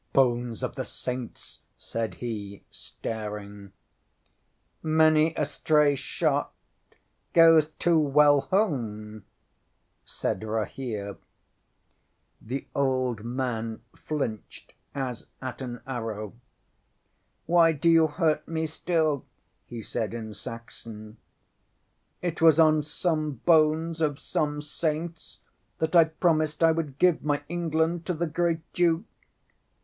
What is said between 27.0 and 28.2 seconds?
my England to